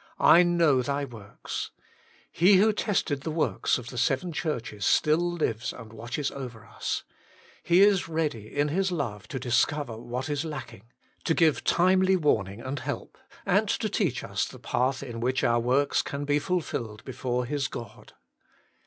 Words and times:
'I 0.34 0.42
know 0.42 0.82
thy 0.82 1.06
works.' 1.06 1.70
He 2.30 2.56
who 2.56 2.70
tested 2.70 3.22
the 3.22 3.30
works 3.30 3.78
of 3.78 3.88
the 3.88 3.96
seven 3.96 4.30
churches 4.30 4.84
still 4.84 5.18
lives 5.32 5.72
and 5.72 5.90
watches 5.90 6.30
over 6.32 6.66
us. 6.66 7.04
He 7.62 7.80
is 7.80 8.06
ready 8.06 8.54
in 8.54 8.68
His 8.68 8.92
love 8.92 9.26
to 9.28 9.38
discover 9.38 9.96
what 9.96 10.28
is 10.28 10.44
lacking, 10.44 10.92
to 11.24 11.32
give 11.32 11.64
timely 11.64 12.14
warning 12.14 12.60
and 12.60 12.80
help, 12.80 13.16
and 13.46 13.66
to 13.70 13.88
teach 13.88 14.22
us 14.22 14.44
the 14.44 14.58
path 14.58 15.02
in 15.02 15.18
which 15.20 15.42
our 15.42 15.60
works 15.60 16.02
can 16.02 16.26
be 16.26 16.38
fulfilled 16.38 17.02
before 17.06 17.46
His 17.46 17.66
God. 17.66 18.12